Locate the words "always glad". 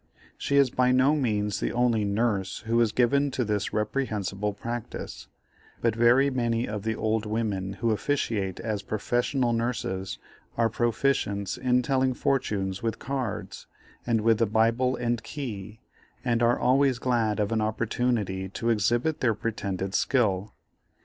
16.57-17.39